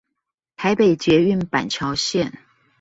[0.57, 2.33] 台北捷運板橋線